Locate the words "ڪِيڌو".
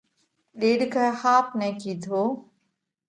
1.81-2.21